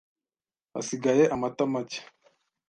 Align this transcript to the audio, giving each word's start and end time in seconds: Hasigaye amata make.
Hasigaye 0.73 1.23
amata 1.35 1.63
make. 1.71 1.99